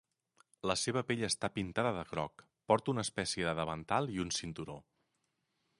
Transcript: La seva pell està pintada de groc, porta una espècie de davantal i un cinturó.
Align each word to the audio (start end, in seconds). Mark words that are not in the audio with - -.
La 0.69 0.75
seva 0.83 1.03
pell 1.09 1.21
està 1.27 1.49
pintada 1.57 1.91
de 1.97 2.05
groc, 2.13 2.43
porta 2.73 2.93
una 2.97 3.05
espècie 3.09 3.47
de 3.51 3.55
davantal 3.61 4.13
i 4.17 4.21
un 4.27 4.35
cinturó. 4.41 4.81